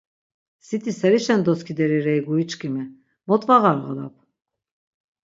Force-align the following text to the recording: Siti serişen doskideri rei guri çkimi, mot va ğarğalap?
Siti 0.67 0.91
serişen 0.99 1.41
doskideri 1.47 1.99
rei 2.05 2.21
guri 2.25 2.45
çkimi, 2.51 2.83
mot 3.27 3.41
va 3.47 3.57
ğarğalap? 3.63 4.15